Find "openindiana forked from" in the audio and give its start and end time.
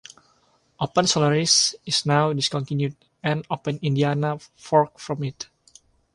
3.49-5.23